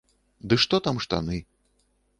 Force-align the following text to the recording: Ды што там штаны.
Ды 0.53 0.59
што 0.63 0.81
там 0.89 0.97
штаны. 1.07 1.37